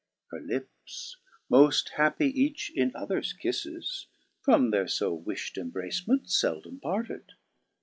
[0.31, 1.17] Her lips,
[1.47, 4.07] moft happy each in other's kifles.
[4.41, 7.33] From their fo wi(ht embracements feldome parted.